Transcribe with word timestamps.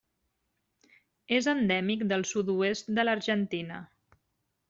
És 1.39 1.49
endèmic 1.51 2.05
del 2.13 2.25
sud-oest 2.31 2.91
de 2.99 3.07
l'Argentina. 3.07 3.83